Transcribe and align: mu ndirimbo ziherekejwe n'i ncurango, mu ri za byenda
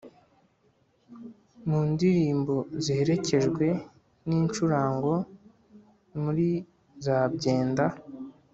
mu 1.67 1.79
ndirimbo 1.91 2.55
ziherekejwe 2.83 3.65
n'i 4.27 4.37
ncurango, 4.43 5.13
mu 6.21 6.29
ri 6.37 6.51
za 7.03 7.19
byenda 7.35 7.85